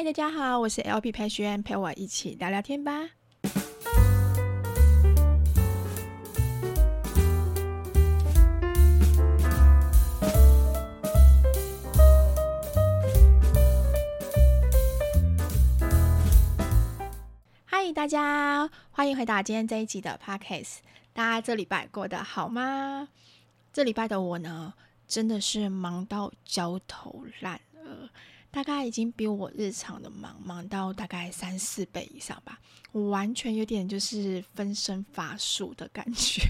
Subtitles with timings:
[0.00, 3.10] 嗨，大家好，我是 LP 佩萱，陪我一起聊聊天吧。
[17.66, 20.78] 嗨，大家欢迎回到今天这一集的 Podcast。
[21.12, 23.08] 大家这礼拜过得好吗？
[23.70, 24.72] 这礼拜的我呢，
[25.06, 28.08] 真的是忙到焦头烂额。
[28.50, 32.60] 大概已经比我日常的忙忙到大概三四倍以上吧，
[32.92, 36.42] 我完全有点就是分身乏术的感觉，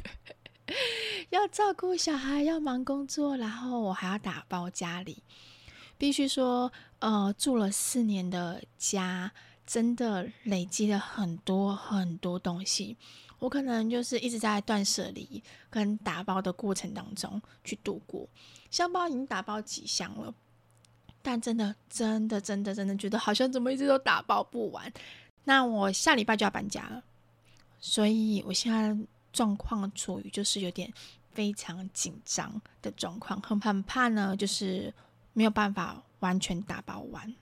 [1.28, 5.22] 要照顾小孩，要忙工作，然后我还要打包家里，
[5.98, 9.30] 必须说，呃，住了四年的家，
[9.66, 12.96] 真的累积了很多很多东西，
[13.38, 18.26] 我可能就是一直在断舍离跟打包的过程当中去度过，
[18.70, 20.34] 箱包已经打包几箱了。
[21.22, 24.90] 但真的，真的，真的，真的觉得好像怎么一直都打包不完。
[25.44, 27.02] 那我下礼拜就要搬家了，
[27.78, 28.96] 所以我现在
[29.32, 30.92] 状况处于就是有点
[31.32, 34.92] 非常紧张的状况，很很怕呢，就是
[35.32, 37.34] 没有办法完全打包完。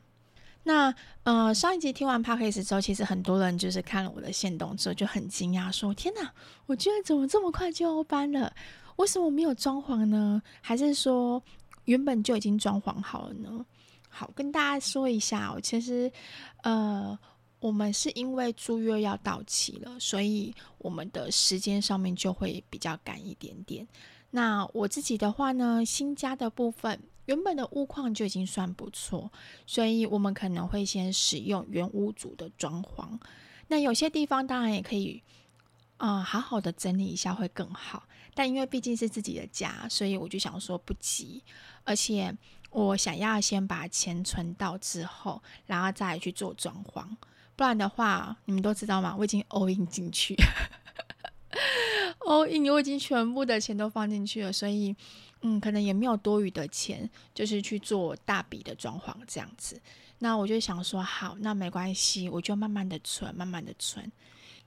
[0.64, 6.32] 那呃，上一集听完 Podcast 之后，其实很多人就是看了我的现动之后就很惊讶，说：“天哪，
[6.66, 8.52] 我居然怎么这么快就要搬了？
[8.96, 10.42] 为什么没有装潢呢？
[10.60, 11.42] 还是说？”
[11.88, 13.64] 原本就已经装潢好了呢。
[14.10, 16.12] 好，跟大家说一下哦，其实，
[16.62, 17.18] 呃，
[17.60, 23.88] 我们是因为租约要到期了，所以我们的时间上面就会比较赶一点点。
[24.30, 29.32] 那我自己的话呢，新家的部分，原本的屋况就已经算不错，
[29.66, 33.18] 所以我们可能会先使用原屋主的装潢。
[33.68, 35.22] 那有些地方当然也可以。
[36.00, 38.04] 啊、好好的整理一下会更好。
[38.38, 41.42] 但因为毕竟是自己的家，所以我就想说不急。
[41.82, 42.32] 而且
[42.70, 47.04] 我想要先把钱存到之后，然后再去做装潢。
[47.56, 49.12] 不然的话，你们都知道吗？
[49.18, 50.36] 我已经 all in 进去，
[52.28, 54.52] all in，我已经全部的钱都放进去了。
[54.52, 54.94] 所以，
[55.40, 59.82] 嗯，可能也没有多余的钱，就是去做大笔的装潢这样子。
[60.20, 64.12] 那我就想说，好，那没关系，我就慢慢的存，慢慢的存。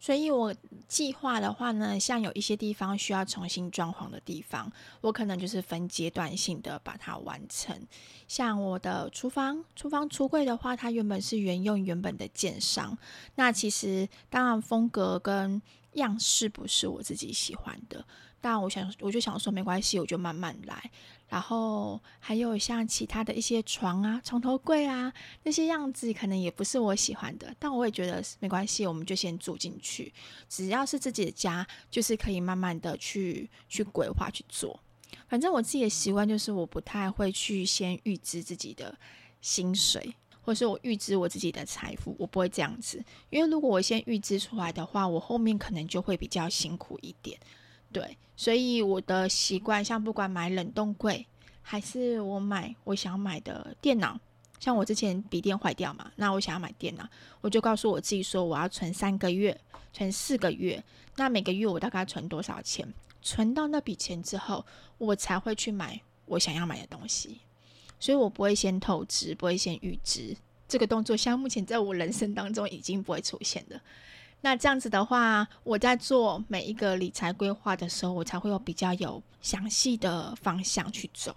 [0.01, 0.53] 所以，我
[0.87, 4.69] 计划的话呢，像有一些地方需要重新装潢的地方，
[4.99, 7.79] 我可能就是分阶段性的把它完成。
[8.27, 12.97] 像我的厨房，厨房橱柜的话，它原本是原用原本的建商，
[13.35, 15.61] 那其实当然风格跟
[15.93, 18.03] 样式不是我自己喜欢的。
[18.41, 20.89] 但我想，我就想说没关系，我就慢慢来。
[21.31, 27.55] 然后还有像其他的一些床啊、床头柜啊那些样子，可能也不是我喜欢的。
[27.57, 30.13] 但我也觉得没关系，我们就先住进去。
[30.49, 34.77] 只要是自己的家，就是可以慢慢的去去规划去做。
[35.29, 38.93] 反正我自己的习惯就是，我不太会去先预支自己的
[39.39, 43.01] 薪水，或是我预支我自己的财富，我不会这样子。
[43.29, 47.39] 因为如果我先预支出来的话，我后面可能就会比较辛苦一点。
[47.91, 51.25] 对，所以我的习惯，像不管买冷冻柜，
[51.61, 54.19] 还是我买我想买的电脑，
[54.59, 57.07] 像我之前笔电坏掉嘛，那我想要买电脑，
[57.41, 59.59] 我就告诉我自己说，我要存三个月，
[59.91, 60.83] 存四个月，
[61.17, 62.87] 那每个月我大概存多少钱？
[63.21, 64.65] 存到那笔钱之后，
[64.97, 67.39] 我才会去买我想要买的东西。
[67.99, 70.35] 所以我不会先透支，不会先预支，
[70.67, 73.79] 这个动作，像目前在我人生当中已经不会出现的。
[74.43, 81.35] 那这样子的话，我在做每一个理财规划的时候，我才会有比较有详细的方向去走。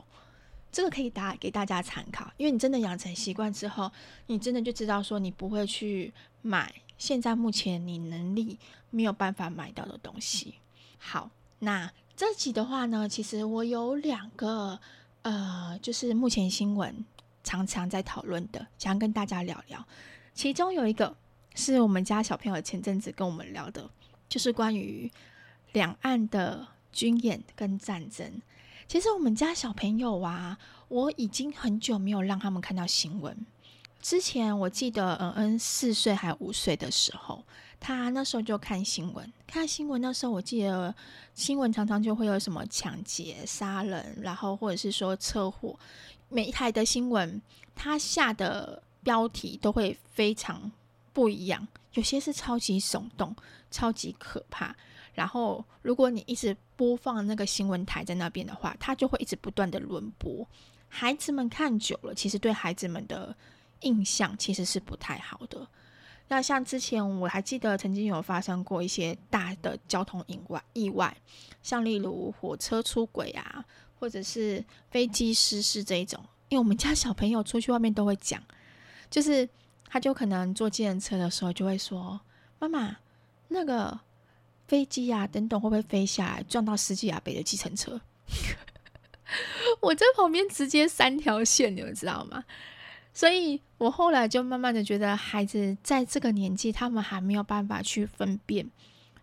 [0.72, 3.92] 这个可以打给大家参考，因为你真的养成习惯之后，
[4.26, 8.58] 你真的就知道说你不会去买现在目前你能力
[8.90, 10.54] 没有办法买到的东西。
[10.98, 14.80] 好，那这集的话呢，其实我有两个
[15.22, 17.04] 呃，就是目前新闻
[17.42, 19.86] 常常在讨论的，想跟大家聊聊。
[20.32, 21.14] 其中有一个。
[21.54, 23.88] 是我们家小朋友前阵子跟我们聊的，
[24.28, 25.10] 就是关于
[25.72, 28.42] 两岸的军演跟战争。
[28.86, 33.46] 其实我们家小朋友啊，我已经很久没有让他们看到新闻。
[34.02, 37.42] 之前我记得，嗯嗯，四岁还五岁的时候，
[37.80, 39.32] 他那时候就看新闻。
[39.46, 40.94] 看新闻那时候，我记得
[41.34, 45.78] 新闻常常就会有什么抢劫、杀人，然后或者是说车祸。
[46.28, 47.40] 每一台的新闻，
[47.74, 50.70] 他下的标题都会非常。
[51.14, 53.34] 不一样，有些是超级耸动、
[53.70, 54.76] 超级可怕。
[55.14, 60.44] 然后，如果你一直播放那个新闻台在那边的话，它就会一直不断的轮播。
[60.88, 63.34] 孩子们看久了，其实对孩子们的
[63.82, 65.64] 印象其实是不太好的。
[66.26, 71.16] 那像之前我还记得曾经有发生过一些大的交通意外，意外，
[71.62, 73.64] 像例如火车出轨啊，
[74.00, 76.20] 或者是飞机失事这一种。
[76.48, 78.42] 因为我们家小朋友出去外面都会讲，
[79.08, 79.48] 就是。
[79.94, 82.20] 他就可能坐计程车的时候就会说
[82.58, 82.96] ：“妈妈，
[83.46, 84.00] 那个
[84.66, 88.00] 飞机呀、啊，等等会不会飞下来撞到司机阿北的计程车？”
[89.78, 92.44] 我在旁边直接三条线，你们知道吗？
[93.12, 98.68] 所以我后来就慢慢的觉得，孩子在这个年纪，他们还没有办法去分辨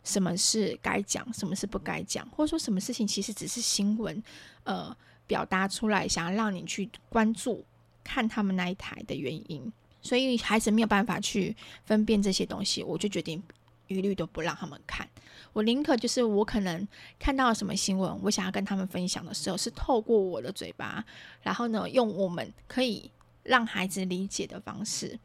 [0.06, 4.24] 什么是该讲，什么是不该讲，或者说什么事情其实只是新闻，
[4.63, 4.95] 呃，
[5.27, 7.65] 表达出来想要让你去关注
[8.06, 9.69] 看他们那一台的原因。
[10.01, 11.56] 所以孩子没有办法去
[11.86, 13.42] 分辨这些东西，我就决定
[13.88, 15.07] 一律都不让他们看。
[15.53, 16.88] 我宁可就是我可能
[17.19, 21.03] 看到了什么新闻，我想要跟他们分享的时候，是透过我的嘴巴，
[21.42, 23.12] 然后呢，用我们可以。
[23.44, 25.19] 让孩子理解的方式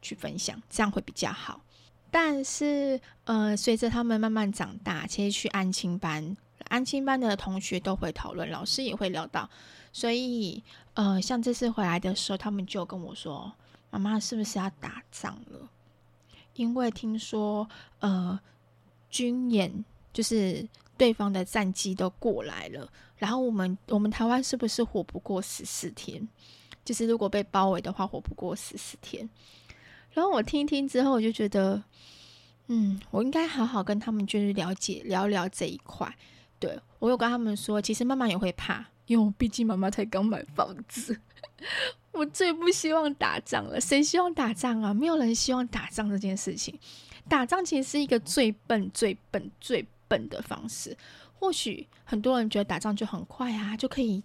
[0.00, 1.60] 去分享，这样会比较好。
[2.10, 6.34] 但是，呃，随着他们慢慢长大，其实去安亲班，
[6.68, 9.46] 安亲班的同学都会讨论，老师也会聊到。
[9.92, 10.64] 所以，
[10.94, 13.52] 呃，像这次回来的时候，他们就跟我说
[13.90, 15.68] ：“妈妈是不是要打仗了？
[16.54, 18.38] 因为听说，呃，
[19.08, 26.28] 军演就是对方的战机都过来了，然后我们我们台湾是不是活不过十四天？”
[26.82, 29.28] 就是如果被包围的话，活不过十四天。
[30.12, 31.82] 然后我听一听之后，我就觉得，
[32.66, 36.16] 嗯，我应该好好跟他们就是了解聊聊这一块。
[36.60, 41.18] 对，我有跟他们说，其实妈妈也会怕，因为我毕竟妈妈才刚买房子。
[42.12, 44.94] 我最不希望打仗了，谁希望打仗啊？
[44.94, 46.78] 没有人希望打仗这件事情。
[47.28, 50.96] 打仗其实是一个最笨、最笨、最笨的方式。
[51.34, 54.22] 或许很多人觉得打仗就很快啊，就可以。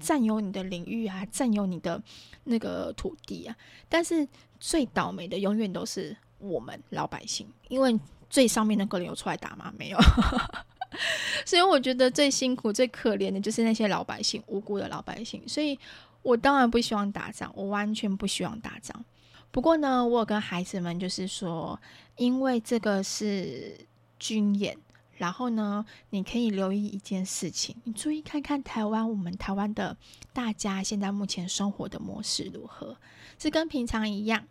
[0.00, 2.02] 占有你的领域啊，占有你的
[2.42, 3.56] 那个土地啊，
[3.88, 4.26] 但是
[4.58, 7.96] 最倒霉的永远都是我们老百姓，因为
[8.28, 9.72] 最上面那个人有出来打吗？
[9.78, 9.98] 没有，
[11.44, 15.42] 所以我觉得最辛苦、最可怜的就是那些老百姓，无辜的老百姓。
[15.46, 15.78] 所以
[16.22, 19.04] 我当然不希望打仗，我完全不希望打仗。
[19.50, 21.80] 不过呢，我有跟孩子们就是说，
[22.16, 23.86] 因为这个是
[24.18, 24.76] 军演。
[25.16, 29.96] 然后呢，你可以留意一件事情，你注意看看台湾，我们台湾的
[30.32, 32.96] 大家现在目前生活的模式如何？
[33.38, 34.44] 是跟平常一样，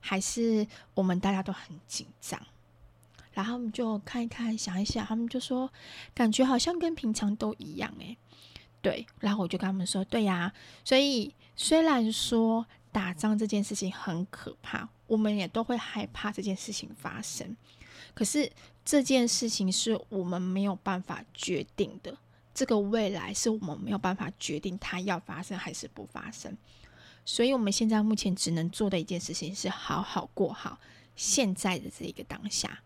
[0.00, 2.40] 还是我们大家都很紧张？
[3.40, 5.72] 然后我们就看一看，想一想，他们就说，
[6.14, 8.18] 感觉好像跟平常都一样，诶，
[8.82, 9.06] 对。
[9.18, 10.52] 然后我就跟他们说，对呀。
[10.84, 17.56] 所以虽然说打仗这件事情很可怕，我们也都会害怕这件事情发生。
[18.12, 18.52] 可是
[18.84, 22.14] 这件事情是我们没有办法决定的，
[22.52, 26.54] 这个未来是我们没有办法决定它要发生还是不发生，
[27.24, 30.78] 所以我们现在目前只能做的一件事情是好好过好
[31.16, 32.82] 现在的这一个当下。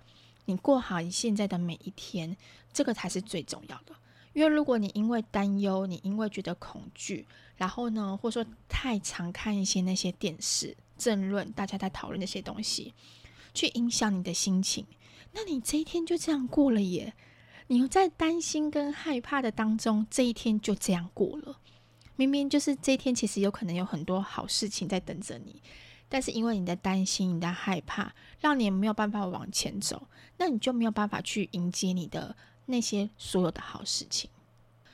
[0.46, 2.36] 你过好你现在的每一天，
[2.72, 3.94] 这个才是最重要的。
[4.32, 7.26] 因为如果你因为担忧，你因为觉得恐惧，
[7.56, 12.92] 然后呢，或者说太常看一些那些电视政论，大家在讨论那些东西，
[13.54, 14.84] 去影响你的心情。
[15.32, 17.14] 那你这一天就这样过了耶？
[17.68, 21.58] 你在担心跟害怕的当中，这一天就这样过了。
[22.16, 25.62] 明明就是这一天，其实有可能有很多好事情在等着你，
[26.08, 30.06] 但是因为你的担心、你的害怕，让你没有办法往前走，
[30.36, 32.36] 那你就没有办法去迎接你的
[32.66, 34.30] 那些所有的好事情。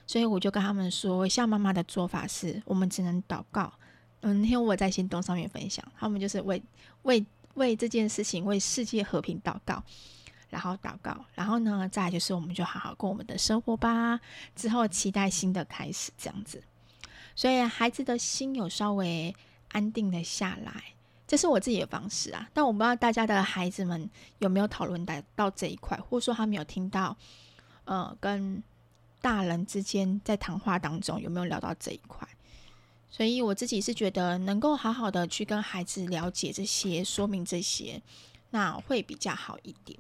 [0.07, 3.73] 所以我就跟他们说，像妈妈的做法是，我们只能祷告。
[4.21, 6.63] 嗯，那天我在行动上面分享，他们就是为
[7.03, 7.25] 为
[7.55, 9.83] 为这件事情，为世界和平祷告。
[10.49, 14.19] 然后祷告，然后呢，再就是我们就好好过我们的生活吧。
[14.57, 16.61] 之后期待新的开始，这样子。
[17.37, 19.33] 所以孩子的心有稍微
[19.69, 20.83] 安定了下来，
[21.31, 22.51] 这是我自己的方式啊。
[22.53, 24.11] 但我不知道大家的孩子们
[24.41, 27.17] 有没有讨论到到这一块，或者说他没有听到，
[27.85, 28.61] 呃，跟
[29.21, 32.27] 大人之间在谈话当中有没有聊到这一块。
[33.09, 38.03] 所以我自己是觉得能够好好的去跟孩子了解这些，说明这些，
[38.51, 39.97] 那会比较好一点。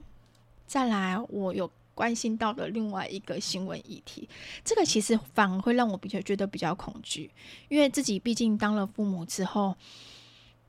[0.67, 4.29] 再来，我有关心到的另外一个新闻议题，
[4.65, 7.31] 这个其实反而会让我比较觉得比较恐惧，
[7.69, 9.77] 因为自己毕竟当了父母之后，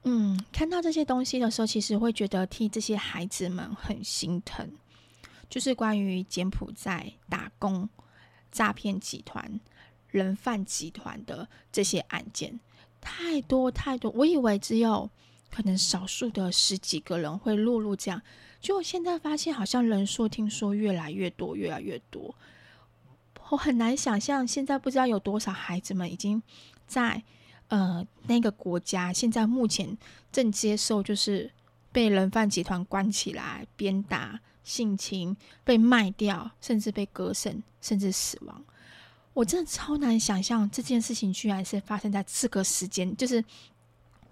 [0.04, 4.70] 嗯，看到这些东西的时候，其实会觉得替这些孩子们很心疼。
[5.50, 7.90] 就是关于柬埔寨打工
[8.52, 9.60] 诈骗集团、
[10.08, 12.60] 人贩集团的这些案件，
[13.02, 15.10] 太多太多，我以为只有
[15.52, 18.22] 可能少数的十几个人会落入这样。
[18.62, 22.34] 就我现在发现，好像人数听说越来越多，越来越多。
[23.50, 26.42] 我很难想象，现在不知道有多少孩子们已经
[26.88, 27.22] 在
[27.72, 29.98] 呃那个国家，现在目前
[30.30, 31.50] 正接受就是
[31.90, 38.62] 被人贩集团关起来、鞭打、性侵、被卖掉，甚至被割肾，甚至死亡。
[39.34, 43.42] 我真的超难想象这件事情居然是发生在这个时间，就是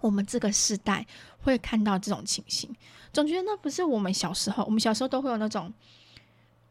[0.00, 1.06] 我们这个时代
[1.38, 2.70] 会看到这种情形，
[3.10, 5.72] 总觉得那不是我们小时候，我们小时候都会有那种，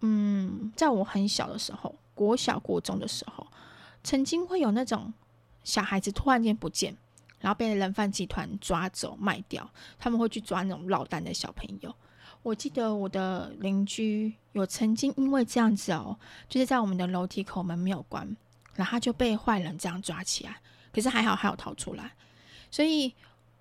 [0.01, 3.47] 嗯，在我很小的时候，国小、国中的时候，
[4.03, 5.11] 曾经会有那种
[5.63, 6.95] 小孩子突然间不见，
[7.39, 11.93] 然后被人贩集团抓走卖掉，他们会去抓那种落单的小朋友。
[12.41, 18.25] 我记得我的邻居有曾经因为这样子哦，就是在我们的楼梯口门没有关，
[18.75, 20.61] 然后他就被坏人这样抓起来，
[20.93, 22.13] 可是还好还有逃出来，
[22.71, 23.13] 所以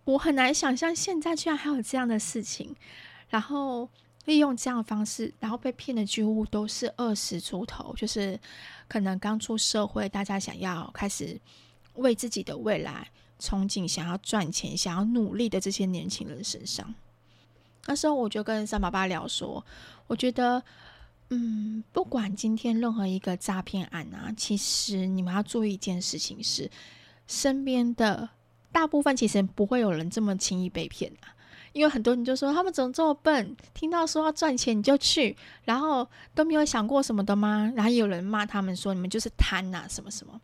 [0.04, 2.74] 我很难想象现在居然还有这样的事情，
[3.28, 3.88] 然后
[4.26, 8.38] 利用这样的方式，然后被骗的几乎都是二十出头，就是
[8.86, 11.38] 可能刚出社会，大家想要开始
[11.98, 16.92] 为自己的未来憧憬，想要赚钱，想要努力的这些年轻人身上。
[17.86, 19.64] 那时候我就跟三宝爸聊说，
[20.08, 20.62] 我觉得，
[21.30, 26.70] 嗯，不管今天任何一个诈骗案啊，其实你们要注意一件事情是，
[27.26, 28.28] 身边的
[28.72, 31.32] 大部分其实不会有人这么轻易被骗啊，
[31.72, 37.72] 因为很多人就说他们怎么这么笨，听到说要赚钱你就去，然后都没有想过什么的吗？
[37.74, 40.38] 然后有人骂他们说你们就是贪呐什么什么。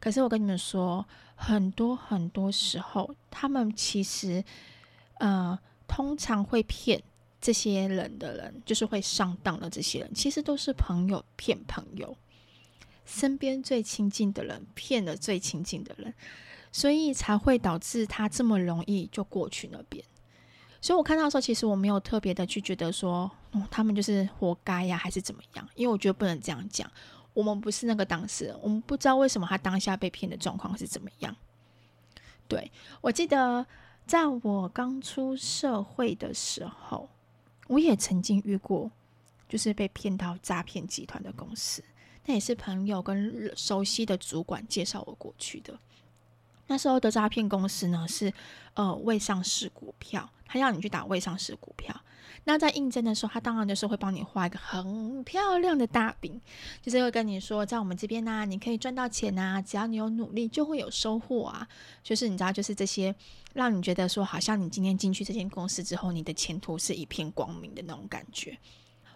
[0.00, 4.44] 可是我跟你们说，很多很多时候，他们其实，
[5.18, 5.58] 呃。
[5.90, 7.02] 通常会骗
[7.40, 12.14] 这些人的人，就是会上当的这些人，其实都是朋友骗朋友，
[13.06, 16.12] 身边最亲近的人骗了最亲近的人，
[16.70, 20.04] 所以才会导致他这么容易就过去那边。
[20.82, 25.66] 所以我看到的时候，其实我没有特别的去觉得说，哦，他们就是活该呀，还是怎么样？
[25.74, 26.86] 因为我觉得不能这样讲，
[27.38, 31.36] 我们不是那个当事人，我们不知道为什么他当下被骗的状况是怎么样。
[32.48, 33.66] 对，我记得。
[34.08, 37.10] 在我刚出社会的时候，
[37.66, 38.90] 我也曾经遇过，
[39.46, 41.84] 就是被骗到诈骗集团的公司。
[42.24, 45.78] 那也是朋友跟熟悉的主管介绍我过去的。
[46.68, 48.32] 那时候的诈骗公司呢，是
[48.72, 51.94] 呃未上市股票，他要你去打未上市股票。
[52.44, 56.40] 那在应征的时候，他当然就是会帮你画一个很漂亮的大饼，
[56.80, 61.68] 就是会跟你说，在我们这边呢、你可以赚到钱啊，只要你有努力，就会有收获啊。
[62.02, 63.14] 就是你知道，就是这些
[63.52, 68.56] 让你觉得说，好像你今天进去这间公司之后，你的前途是一片光明的那种感觉。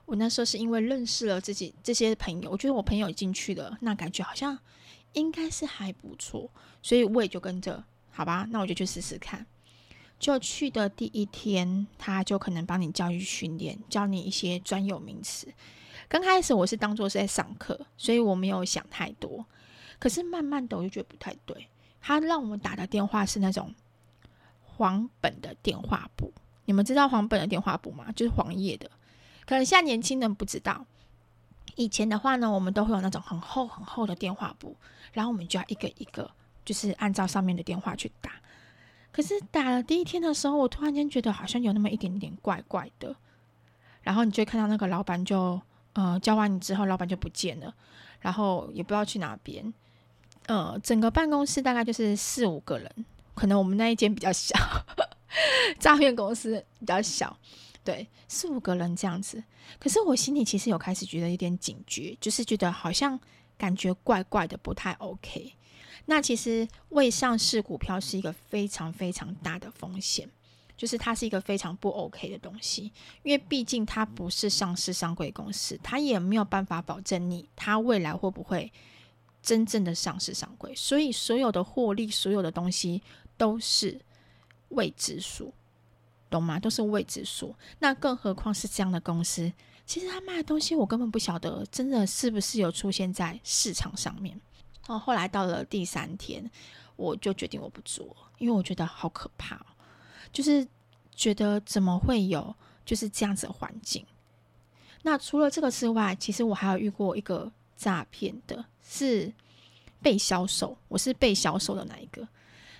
[0.04, 4.58] 我那时候是因为认识了自己这些朋友，我觉得我朋友进去了，那感觉好像
[5.12, 6.50] 应该是还不错，
[6.82, 9.46] 所以我也就跟着，好吧，那我就去试试看。
[10.22, 15.52] 就去的第一天，他就可能帮你教育训练，教你一些专有名词。
[16.08, 19.44] 刚开始我是当做是在上课，所以我没有想太多。
[19.98, 21.66] 可是慢慢的我就觉得不太对。
[22.00, 23.74] 他让我们打的电话是那种
[24.62, 26.32] 黄本的电话簿，
[26.66, 28.12] 你们知道黄本的电话簿吗？
[28.14, 28.88] 就是黄页的。
[29.44, 30.86] 可能现在年轻人不知道。
[31.74, 34.76] 以前的话呢，我们都会有那种很厚很厚的电话簿，
[35.12, 36.30] 然后我们就要一个一个，
[36.64, 38.30] 就是按照上面的电话去打。
[39.12, 43.14] 可是打了第一天的时候，我突然间觉得好像有那么一点点怪怪的，
[44.00, 45.60] 然后你就会看到那个老板就，
[45.92, 47.74] 呃，教完你之后，老板就不见了，
[48.20, 49.72] 然后也不知道去哪边，
[50.46, 52.90] 呃，整个办公室大概就是四五个人，
[53.34, 54.56] 可能我们那一间比较小，
[55.78, 57.36] 诈骗公司比较小，
[57.84, 59.44] 对，四五个人这样子。
[59.78, 63.20] 可是我心里其实有开始觉得有点警觉，就是觉得好像
[63.58, 65.52] 感觉怪怪的，不太 OK。
[66.06, 70.28] 那其实未上市股票是一个非常非常大的风险，
[70.76, 72.92] 就是它是一个非常不 OK 的东西，
[73.22, 78.72] 因为毕竟它不是上市上柜公司，它也没有办法保证你它未来会不会
[79.42, 83.02] 真正的上市上柜，所以所有的获利，所有的东西
[83.36, 84.00] 都是
[84.70, 85.52] 未知数，
[86.28, 86.58] 懂吗？
[86.58, 87.54] 都是未知数。
[87.78, 89.52] 那更何况是这样的公司，
[89.86, 94.40] 其实他卖的东西我根本不晓得，真的是不是有出现在市场上面。
[94.86, 96.50] 然后后来到了第三天，
[96.96, 99.64] 我就决定我不做，因为我觉得好可怕，
[100.32, 100.66] 就是
[101.14, 104.04] 觉得怎么会有就是这样子的环境。
[105.02, 109.32] 那除了这个之外，其实我还有遇过一个诈骗的，是
[110.00, 112.26] 被销售，我是被销售的那一个。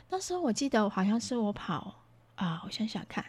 [0.09, 1.95] 那时候我记得好像是我跑
[2.35, 3.25] 啊，我想想看，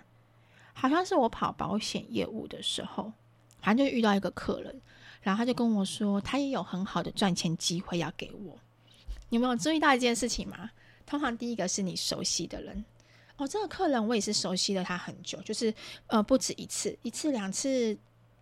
[0.73, 3.13] 好像是我跑保险业务的时候，
[3.61, 4.81] 反正就遇到一个客人。
[5.21, 8.59] 然后他就跟我说，他也有很好的赚钱机会要给我。
[9.33, 10.69] 你有没有注意到一件事情吗？
[11.07, 12.85] 通常第一个是你熟悉的人。
[13.37, 15.73] 哦，这个客人我也是熟悉了他很久，就是
[16.05, 17.97] 呃不止一次，一次两次，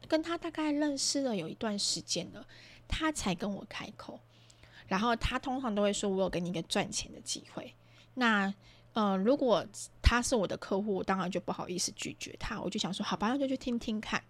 [0.09, 2.45] 跟他大概认识了有一段时间了，
[2.89, 4.19] 他才跟我开口。
[4.85, 7.73] 然后他通常都会说，我有给你一个赚钱的机会。
[8.13, 8.53] 那
[8.91, 9.65] 呃，如果
[10.01, 12.59] 他是我的客户，我当然就不好意思拒绝他。
[12.59, 14.21] 我就想说，好吧，那就去听听看。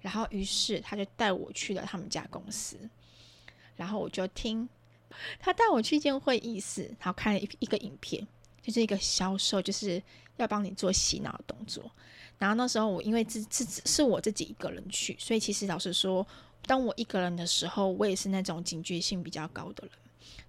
[0.00, 2.76] 然后，于是他就带我去了他们家公司，
[3.76, 4.68] 然后我就听
[5.38, 8.26] 他带我去一间会议室，然后看了一一个影片，
[8.62, 10.02] 就是一个销售，就是
[10.36, 11.90] 要帮你做洗脑的动作。
[12.38, 16.26] 然后那时候我因为自自是我自己一个人去，所以其实老实说，
[16.66, 19.92] 当我一个人的时候，我也是那种警觉性比较高的人。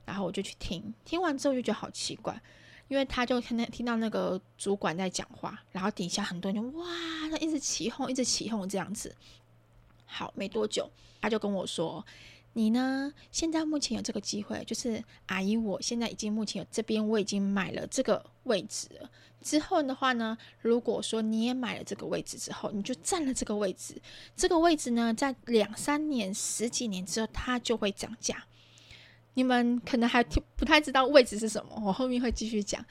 [0.06, 2.40] 然后我就去听，听完之后就觉得好奇怪，
[2.88, 6.86] 因为他就听那听到那个主管在讲话，然后底下很多人就哇，
[7.30, 9.16] 他一直起哄，一直起哄这样子。
[10.06, 10.90] 好，没多久
[11.22, 12.04] 他就跟我说
[12.54, 13.14] ：“你呢？
[13.32, 19.10] 现在目前有这个机会，就是阿姨，我现在已经目前有这边我已经买了这个位置了。
[19.42, 24.02] 之后的话呢，如果说你也买了这个位置之后，你就占了这个位置。
[24.36, 28.44] 这个位置呢，在两三年、十几年之后，它就会涨价。
[29.36, 30.24] 你们可能还
[30.56, 32.84] 不太知道位置是什么，我后面会继续讲。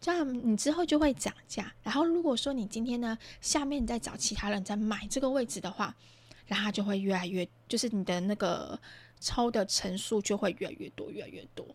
[0.00, 1.72] 这样你之后就会涨价。
[1.82, 5.94] 然后如果说你今天呢，下面你再找其他人在买这个位置的话。”
[6.46, 8.78] 然后就会越来越，就是你的那个
[9.24, 11.66] 抽的层数就会越来越多，越来越多。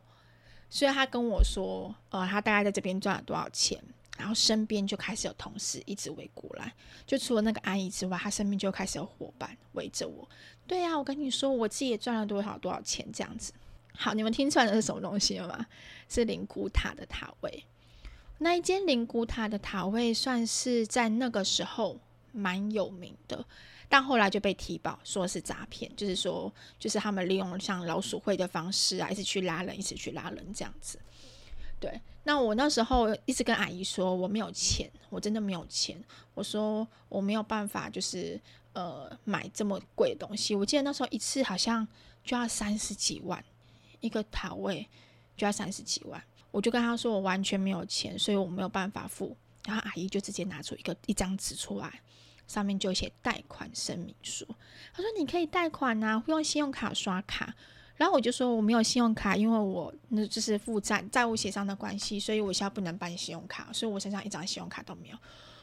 [0.69, 3.81] 所以他跟我说，呃，他大概在这边赚了多少钱，
[4.19, 6.71] 然后身边就开始有同事一直围过来，
[7.07, 10.29] 就除了那个阿姨之外，他身边就开始有伙伴围着我。
[10.67, 13.51] 对呀，我跟你说，我自己也赚了多少多少钱这样子。
[13.95, 15.65] 好，你们听出来的是什么东西了吗？
[16.07, 17.65] 是灵骨塔的塔位。
[18.37, 21.99] 那一间灵骨塔的塔位算是在那个时候
[22.31, 23.43] 蛮有名的。
[23.89, 30.99] 但后来就被提报，说是诈骗，就是说，就是他们利用像老鼠会的方式啊，一直去拉人，一直去拉人这样子。
[31.79, 36.01] 对，那我那时候一直跟阿姨说我没有钱，我真的没有钱。
[36.35, 38.39] 我说我没有办法，就是
[38.73, 40.53] 呃买这么贵的东西。
[40.53, 41.87] 我记得那时候一次好像
[42.23, 43.43] 就要三十几万，
[44.01, 44.87] 一个塔位
[45.35, 46.21] 就要三十几万。
[46.51, 49.35] 我就跟他说我完全没有钱，所以我没有办法付。
[49.65, 52.01] 然后阿姨就直接拿出一个一张纸出来。
[52.49, 54.45] 上面就写贷款声明书，
[54.91, 57.55] 他说你可以贷款啊，会用信用卡刷卡。
[57.95, 65.17] 然后我就说我没有信用卡，因为我那就是负债债务协商的关系，所以我现在不能办信用卡，所以我身上一张信用卡都没有。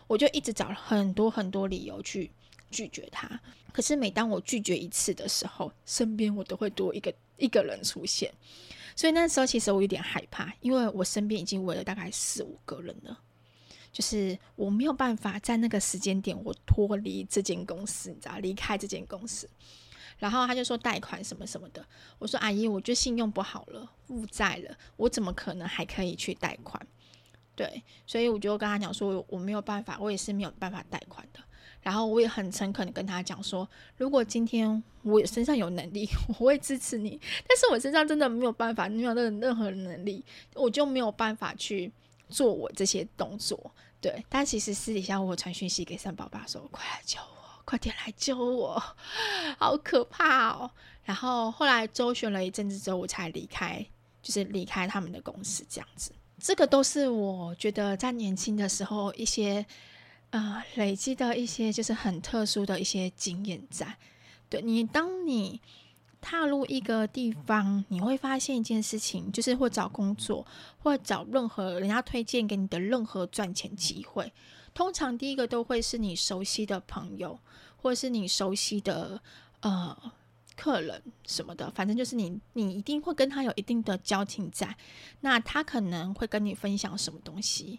[0.06, 2.30] 我就一直找了很多很多理由去
[2.70, 3.28] 拒绝他。
[3.72, 8.32] 可是每当我拒绝一次的时候，身边我都会多一个一个人出现，
[8.94, 13.18] 所以那时候其实我有点害怕，因为我身边已经围了大概四五个人了。
[13.96, 19.48] 就是我没有办法在那个时间点我脱离这间公司，你知道，离开这间公司。
[20.18, 21.82] 然后他就说贷款什么什么的，
[22.18, 26.86] 我说阿姨，我就信用不好了，负债了，我怎么可能还可以去贷款？
[27.54, 31.40] 对，所以我就跟他讲说，我没有办法，我也是没有办法贷款的。
[31.80, 41.90] 然后我也很诚恳的跟他讲说，如果今天我身上有能力，我会支持你，但是我身上真的没有办法，没有任任何能力，我就没有办法去
[42.28, 43.72] 做我这些动作。
[44.00, 48.82] 对，但其实私底下我传讯息给三宝爸说：“快来救我，快点来救我，
[49.58, 50.70] 好可怕哦！”
[51.02, 53.84] 然后后来周旋了一阵子之后，我才离开，
[54.22, 56.12] 就是离开他们的公司这样子。
[56.38, 59.64] 这个都是我觉得在年轻的时候一些
[60.30, 63.96] 呃累积的一些就是很特殊的一些经验在。
[64.48, 65.60] 对你，当你。
[66.20, 70.44] 踏入一个地方，你会发现一件事情，就是或找工作，
[70.78, 74.32] 或找任何人家推荐给你的任何赚钱机会。
[74.74, 77.38] 通常第一个都会是你熟悉的朋友，
[77.76, 79.20] 或者是你熟悉的
[79.60, 79.96] 呃
[80.56, 84.76] 客人什么的，反正就是你，你一定会跟他有一定的交情在。
[85.20, 87.78] 那他可能会跟你分享什么东西。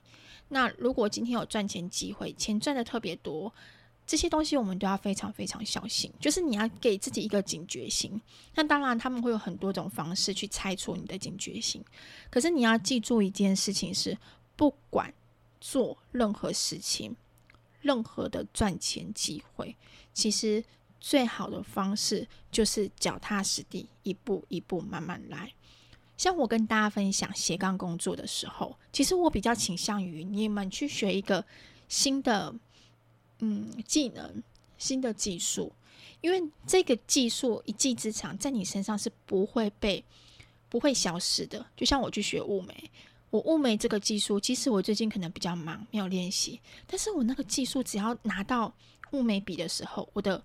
[0.50, 3.54] 那如果今天有赚钱机会，钱赚得特别多。
[4.08, 8.20] 这些东西我们都要非常非常小心，就是你要给自己一个警觉心。
[8.56, 11.84] 那当然，他们会有很多种方式去拆除你的警觉心。
[12.30, 14.18] 可是你要记住一件事情是，
[14.56, 15.14] 不管
[15.60, 17.14] 做任何事情，
[17.82, 19.76] 任何的赚钱机会，
[20.14, 20.64] 其实
[21.02, 25.52] 最好的方式就是脚踏实地，一步一步慢慢来。
[26.16, 31.46] 像我跟大家分享斜杠工作的时候，其实我比较倾向于你们去学一个
[31.90, 32.56] 新的。
[33.40, 34.44] 嗯，技能，
[34.78, 35.72] 新的技术，
[36.22, 40.04] 因为这个技术一技之长，在你身上是不会被
[40.70, 41.66] 不会消失的。
[41.76, 42.92] 就像我去学雾眉，
[43.30, 48.74] 我雾眉这个技术，其实我最近可能比较忙，没有练习，但是我那个技术只要拿到
[49.12, 50.44] 雾眉笔的时候，我的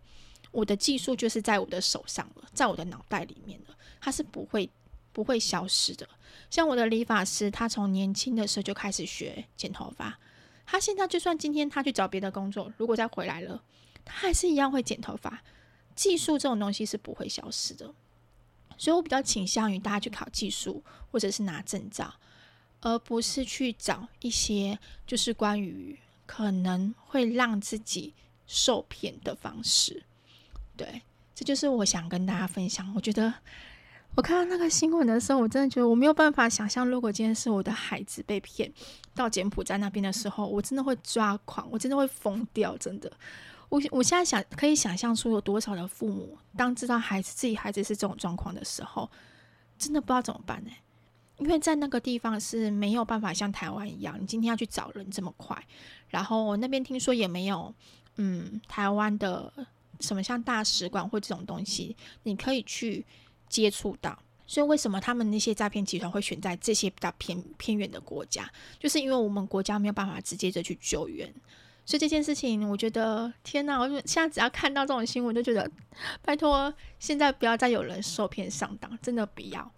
[0.51, 4.69] 我的技术就是在我的手上了，在我的脑袋里面了，它是不会
[5.13, 6.07] 不会消失的。
[6.51, 10.19] 像我的理发师，他从年轻的时候就开始学剪头发。
[10.73, 13.63] 他现在就算今天他去找别的工作，如果再回来了，
[14.07, 15.43] 他还是一样会剪头发。
[15.95, 17.93] 技术这种东西是不会消失的，
[18.79, 22.15] 所以我比较倾向于大家去考技术或者是拿证照，
[22.81, 28.15] 而不是去找一些就是关于可能会让自己
[28.47, 30.03] 受骗的方式。
[30.75, 31.03] 对，
[31.35, 32.91] 这就是我想跟大家分享。
[32.97, 33.35] 我觉得
[34.15, 38.71] 我看到那个新闻的时候，我真的觉得我没有办法想象，如果今天是我的孩子被骗
[39.15, 43.11] 到柬埔寨那边的时候，我真的会抓狂，我真的会疯掉，真的。
[43.71, 49.11] 我我现在想可以想象出有多少的父母，当知道孩子自己孩子是这种状况的时候，
[49.79, 50.71] 真的不知道怎么办呢？
[51.39, 55.57] 因为在那个地方是没有办法像台湾一样，你今天要去找人这么快，
[56.09, 57.75] 然后那边听说也没有，
[58.17, 59.51] 嗯，台湾的
[60.01, 63.07] 什么像大使馆或这种东西，你可以去。
[63.53, 68.51] 接触到，所以为什么他们那些诈骗集团会选在这些比较偏偏远的国家？
[68.81, 71.31] 就是因为我们国家没有办法直接的去救援，
[71.85, 73.79] 所以这件事情，我觉得天哪！
[73.79, 75.71] 我现在只要看到这种新闻，就觉得
[76.23, 79.71] 拜托，现在不要再有人受骗上当，真的不要。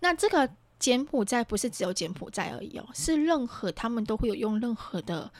[0.00, 5.32] 那这个柬埔寨不是只有柬埔寨而已哦，是任何他们都会有用任何的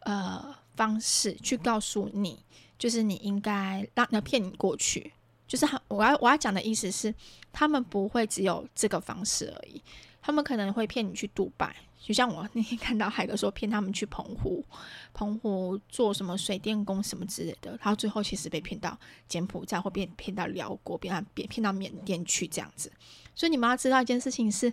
[0.00, 2.44] 呃方式去告诉你，
[2.76, 5.12] 就是你应该让要骗你过去。
[5.46, 7.14] 就是我要我要讲的意思是，
[7.52, 9.80] 他们不会只有这个方式而已，
[10.22, 14.64] 他们可能会骗你去杜拜，就像我那天看到海哥说骗他们去澎湖，
[15.12, 22.90] 澎湖做什么水电工什么之类的，然后最后其实被骗到柬埔寨或被骗到寮国，被骗骗到缅甸去这样子。
[23.34, 24.72] 所以你们要知道一件事情是，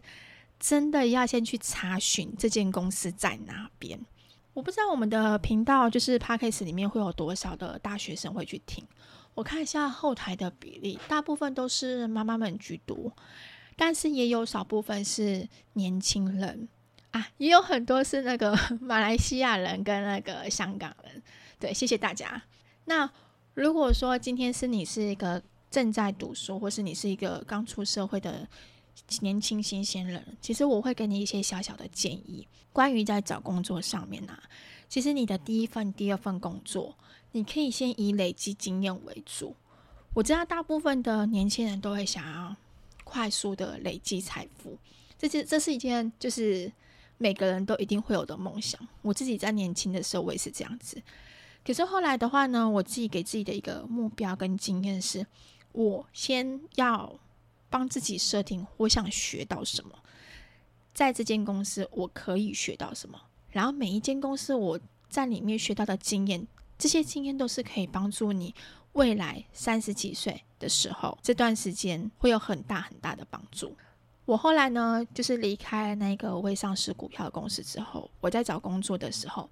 [0.59, 3.99] 真的要先去查询这间公司在哪边。
[4.53, 8.85] 我不知道我们的频道就是 Podcast 里面会有多少的大学生会去听。
[9.33, 13.11] 我看一下后台的比例，大部分都是妈妈们居多，
[13.75, 16.67] 但是也有少部分是年轻人
[17.11, 21.21] 啊，也有很多是那个 马来西亚人跟那个香港人。
[21.59, 22.41] 对，谢谢大家。
[22.85, 23.09] 那
[23.53, 28.47] 如果说今天是你是一个正在读书，或是你是一个刚出社会的
[29.21, 34.41] 年轻新鲜人，其实我会给你一些小小的建议，关于在找工作上面啊，
[34.91, 36.97] 其实你的第一份、第二份工作。
[37.33, 39.55] 你可以先以累积经验为主。
[40.13, 42.53] 我知道大部分的年轻人都会想要
[43.05, 44.77] 快速的累积财富，
[45.17, 46.69] 这是这是一件就是
[47.17, 48.85] 每个人都一定会有的梦想。
[49.01, 51.01] 我自己在年轻的时候我也是这样子，
[51.65, 55.25] 可是后来的话呢，我自己给自己的一个目标跟经验是，
[55.71, 57.17] 我先要
[57.69, 59.91] 帮自己设定我想学到什么，
[60.93, 63.17] 在这间公司我可以学到什么，
[63.51, 66.47] 然后每一间公司我在里面学到的经验。
[66.77, 68.55] 这些经验都是可以帮助你
[68.93, 73.77] 未来三十几岁的时候，这段时间会有很大很大的帮助。
[74.25, 79.47] 我后来呢，就是离开那个未上市股票公司之后，我在找工作的时候，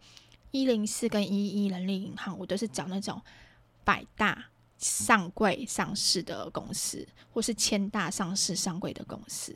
[0.49, 3.21] 一零四跟一一人力银行，我都是找那种
[3.83, 4.45] 百大
[4.79, 9.55] 上柜上市的公司，或是千大上市上柜的公司。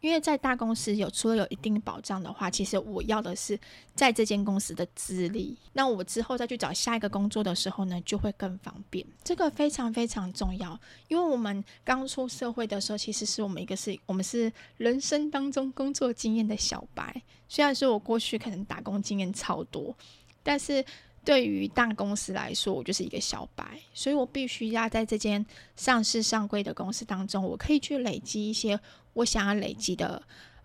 [0.00, 3.58] 因为在大公司有除了有一定保障的话，其实我要的是
[3.94, 5.56] 在这间公司的资历。
[5.74, 9.06] 那我之后再去找下一个工作的时候呢，就会更方便。
[9.22, 17.22] 这个非常非常重要，因为我们刚出社会的时候，其实是我们一个是我们是人生当中工作经验的小白。
[17.48, 19.94] 虽然说我过去可能打工经验超多，
[20.42, 20.84] 但是
[21.30, 23.64] 对于大公司来说，我就是一个小白，
[23.94, 28.80] 所以我必须要在这间上市上柜的公司当中，我可以去累积一些。
[29.12, 30.20] 我想要累积的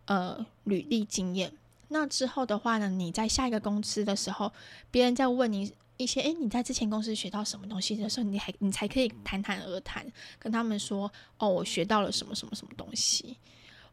[0.06, 1.54] 呃履历经验，
[1.90, 4.52] 那之后的话呢，你在下一个公司的时候，
[4.90, 10.04] 别人在问你一些，诶，你在之前公司学到什么东西的时候，你还你才可以侃侃而谈，
[10.40, 13.38] 跟他们说，哦，我学到了什么什么什么东西。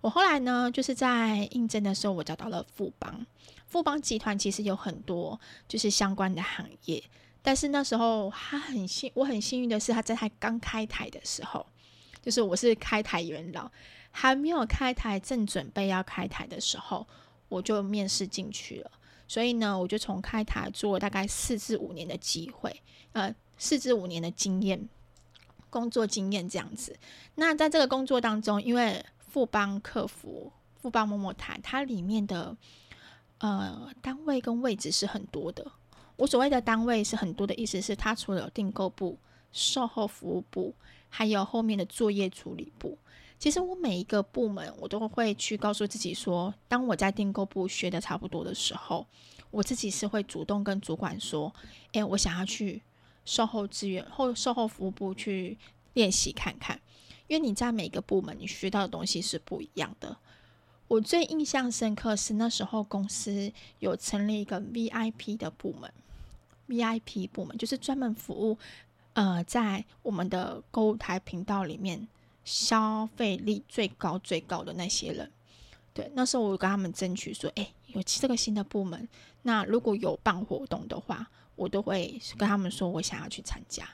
[0.01, 3.27] 我后来呢，就是在应征的时候，我找到了富邦，
[3.73, 7.03] 富邦集团其实有很多就是相关的行业，
[7.41, 11.65] 但是那时候他很幸，我很幸运的是，他在他刚开台的时候，
[12.21, 13.71] 就是我是开台元老。
[14.15, 17.07] 还没有开台，正准备要开台的时候，
[17.49, 18.91] 我就面试进去了。
[19.27, 22.83] 所以呢，我就从开台做了大概四至五年的机会，
[23.13, 24.87] 呃，四至五年的经验，
[25.71, 26.95] 工作经验这样子。
[27.37, 32.55] 那在这个工作当中，因为富邦客服、富邦摸摸台，它里面的
[33.43, 35.67] 呃单位跟位置是很多的。
[36.17, 39.19] 我所谓的单位是很多的意思是，它除了有订购部、
[39.51, 40.73] 售后服务部，
[41.09, 42.97] 还有后面的作业处理部。
[43.39, 49.05] 其实我每一个部门，我都会去告诉自己说，当我在订购部学的差不多的时候，
[49.51, 51.53] 我自己是会主动跟主管说，
[51.93, 52.81] 诶，我想要去
[53.25, 55.59] 售后资源或售后服务部去
[55.95, 56.81] 练习看看，
[57.27, 60.17] 因为你在每个部门你学到的东西是不一样的。
[60.93, 65.91] 我最印象深刻是那时候公司有成立一个 VIP 的部门
[66.69, 68.59] ，VIP 部门就是专门服务，
[69.15, 72.07] 呃，在我们的购物台频道里面。
[72.45, 75.31] 消费力最高最高的那些人，
[75.95, 79.09] 对，那时候我跟他们争取说，诶，有这个新的部门，
[79.43, 81.25] 那如果有办活动的话，
[81.55, 83.89] 我都会跟他们说我想要去参加，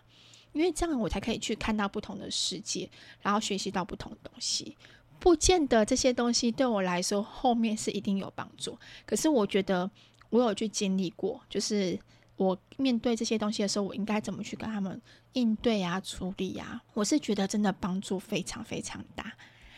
[0.55, 2.89] 因为这样我才可以去看到不同的世界，
[3.21, 4.75] 然后学习到不同的东西。
[5.21, 9.91] 不见得这些东西对我来说后面是一定有帮助，可是我觉得
[10.31, 11.99] 我有去经历过，就是
[12.37, 15.01] 我面对这些东西的时候，我应该怎么去跟他们
[15.33, 16.81] 应对啊、处理啊？
[16.95, 19.33] 我是觉得真的帮助非常非常大。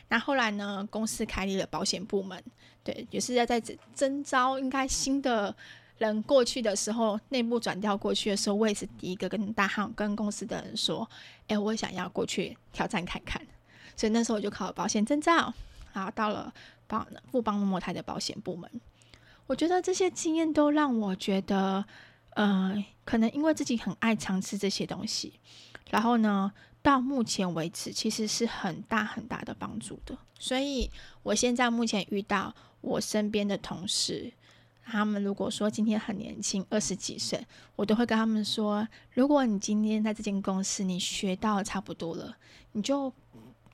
[0.09, 2.43] 那后来呢，公司开立了保险部门，
[2.83, 3.61] 对，也是在在
[3.95, 5.55] 征招应该新的
[5.99, 11.09] 人过去的时候，内部转调过去的时候，我也是第一个跟大汉跟公司的人说，
[11.47, 13.41] 哎，我想要过去挑战看看。
[14.01, 15.53] 所以那时候我就考了保险证照，
[15.93, 16.51] 然后到了
[16.87, 18.81] 帮富邦摩台的保险部门。
[19.47, 21.85] 我觉得这些经验都让我觉得，
[22.31, 25.35] 呃，可能因为自己很爱尝试这些东西，
[25.91, 30.17] 然后呢，到目前为止其实是很大很大的帮助的。
[30.39, 30.91] 所以
[31.23, 34.33] 我现在目前遇到我身边的同事，
[34.87, 42.35] 他们如果说今天很年轻，二十几岁，我都会跟他们说：如果你今天在这间公司你学到差不多了，
[42.73, 43.13] 你就。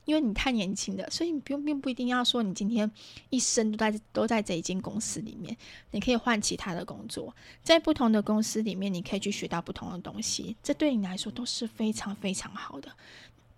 [0.07, 2.89] 因为你太年轻了，所以你不用，并不一定要说你今天
[3.29, 5.55] 一生都在都在这一间公司里面，
[5.91, 12.89] 你可以换其他的工作，在不同的公司里面，你可以去学到不同的东西，这对你来说都是非常非常好的。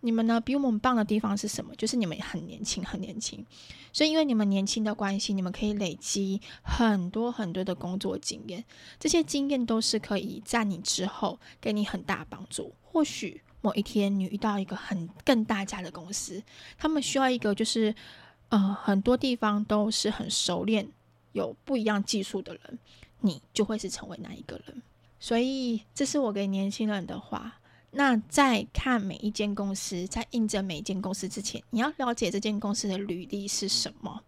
[0.01, 1.75] 你们呢，比我们棒的地方是什么？
[1.75, 3.45] 就是你们很年轻，很年轻，
[3.93, 8.65] 所以因为你们年轻的关系，你们可以累积很多很多的工作经验，
[8.99, 13.41] 这些经验都是可以在你之后给你很大帮助，或许。
[13.61, 16.41] 某一天，你遇到一个很更大家的公司，
[16.77, 17.93] 他们需要一个就是，
[18.49, 20.87] 呃，很多地方都是很熟练、
[21.33, 22.79] 有不一样技术的人，
[23.21, 24.81] 你就会是成为那一个人。
[25.19, 27.55] 所以，这是我给年轻人的话。
[27.91, 34.21] 那在看每一间公司，在应征每一间公司之前，你要了解这间公司的履历是什么。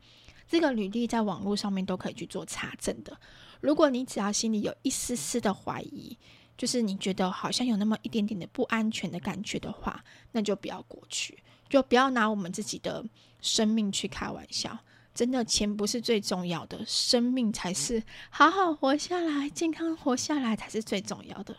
[0.50, 3.16] 这个履历在网络上面都可以去做查证的。
[3.62, 6.18] 如果你只要心里有一丝丝的怀疑，
[6.62, 13.04] 就是你觉得好像有那么一点点的不安全的感觉的话，那就不要过去，就不要拿我们自己的
[13.42, 14.78] 生命去开玩笑。
[15.12, 18.04] 真的，钱不是最重要的，生命才是。
[18.30, 21.58] 好好活下来，健康活下来才是最重要的。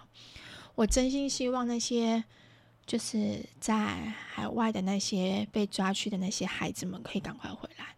[0.76, 2.22] 我真心希望那些
[2.86, 7.96] 就是在海外的那些被抓去的那些孩子们可以赶快回来，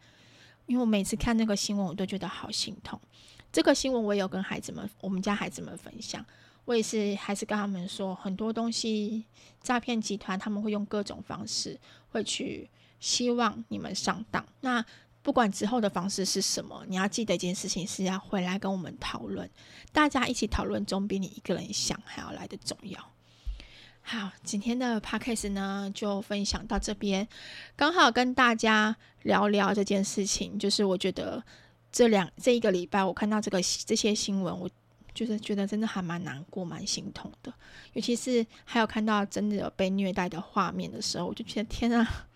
[0.65, 2.99] 因为我每次看那个新闻，我都觉得好心痛。
[3.53, 6.25] 这个新闻我也有跟孩子们，我们家孩子们分享。
[6.67, 9.27] 我也是，还是跟他们说，很多东西
[9.61, 14.43] 诈骗集团他们会用各种方式，会去希望你们上当。
[14.63, 14.83] 那
[15.23, 19.49] 不管之后的方式是什么，你要记得一件事情是要回来跟我们讨论，
[19.93, 22.99] 大家一起讨论总比你一个人想还要来得重要。
[24.01, 27.29] 好，今天的 podcast 呢就分享到这边，
[27.77, 30.59] 刚好跟大家聊聊这件事情。
[30.59, 31.45] 就是我觉得
[31.93, 34.71] 这两这一个礼拜，我看到这个这些新闻，我。
[35.15, 37.55] 就是觉得真的还蛮难过、蛮心痛的，
[37.93, 42.27] 尤其是还有看到真的有被虐待的画面的时候，我就觉得天啊，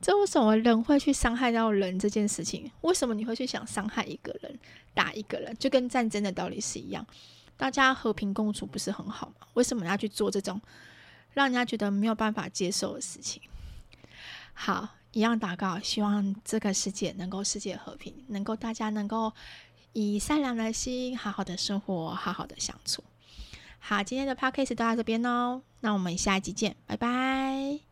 [0.00, 2.68] 这为什么人会去伤害到人这件事情？
[2.80, 4.58] 为什么你会去想伤害一个人、
[4.92, 5.56] 打一个人？
[5.58, 7.06] 就跟战争的道理是一样，
[7.56, 9.46] 大家和平共处不是很好吗？
[9.54, 10.60] 为什么要去做这种
[11.32, 13.40] 让人家觉得没有办法接受的事情？
[14.52, 19.32] 好，一样祷告，希望这个世界能够世界和平，能够大家能够。
[19.92, 23.02] 以善良的心，好好的生活，好好的相处。
[23.78, 27.89] 好，今天的 podcast 就到这边哦，那我们下一集见，拜拜。